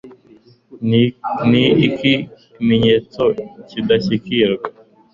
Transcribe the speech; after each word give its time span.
ni 1.49 1.63
ikimenyetso 1.87 3.23
cy'indashyikirwa 3.67 4.67